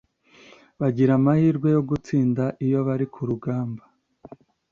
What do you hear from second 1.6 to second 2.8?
yo gutsinda iyo